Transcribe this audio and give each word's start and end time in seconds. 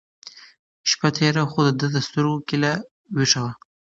شپه 0.89 1.09
تېره 1.17 1.43
وه 1.45 1.49
خو 1.51 1.61
د 1.67 1.71
ده 1.81 1.87
په 1.93 1.99
سترګو 2.07 2.37
کې 2.47 2.55
لا 2.63 2.73
وېښه 3.15 3.41
وه. 3.43 3.51